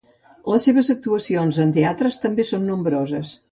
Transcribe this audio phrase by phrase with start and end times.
[0.53, 3.37] Les seves actuacions en teatres també són nombroses.